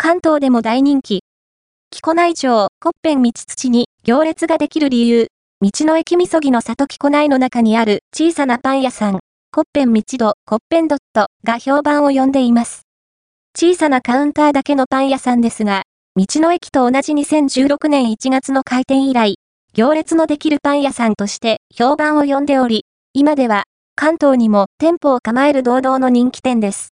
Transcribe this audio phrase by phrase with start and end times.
[0.00, 1.22] 関東でも大人気。
[1.90, 5.26] 木古内町、コッペン道土に行列ができる理由。
[5.60, 9.18] 道の駅みそぎの里木古内の中にある小さなパン屋さん、
[9.52, 12.82] コッペン道戸、コッペンドットが評判を呼んでいます。
[13.54, 15.82] 小さなカウンターだけのパン屋さんですが、
[16.16, 19.34] 道の駅と同じ2016年1月の開店以来、
[19.74, 23.64] 行列のできるパン屋さんとして評判を呼んでおり、今では
[23.96, 26.86] 関東にも店舗を構える堂々の人気店です。